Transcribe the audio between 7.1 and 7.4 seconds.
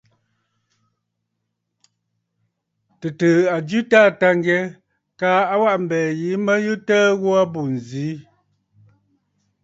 ghu